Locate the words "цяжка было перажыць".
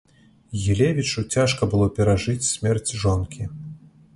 1.37-2.49